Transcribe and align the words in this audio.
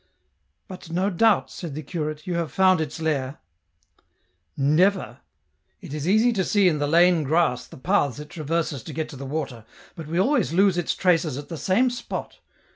"But, 0.67 0.89
no 0.89 1.11
doubt," 1.11 1.51
said 1.51 1.75
the 1.75 1.83
curate, 1.83 2.25
"you 2.25 2.33
have 2.33 2.51
found 2.51 2.81
its 2.81 2.99
lair?"" 2.99 3.37
Never; 4.77 5.19
it 5.79 5.93
is 5.93 6.07
easy 6.07 6.33
to 6.33 6.43
see 6.43 6.67
in 6.67 6.79
the 6.79 6.87
lain 6.87 7.21
grass 7.21 7.67
the 7.67 7.77
paths 7.77 8.17
it 8.17 8.31
traverses 8.31 8.81
to 8.85 8.93
get 8.93 9.09
to 9.09 9.15
the 9.15 9.27
water, 9.27 9.63
but 9.95 10.07
we 10.07 10.19
always 10.19 10.53
lose 10.53 10.75
its 10.75 10.95
traces 10.95 11.37
at 11.37 11.49
the 11.49 11.55
same 11.57 11.91
spot. 11.91 12.39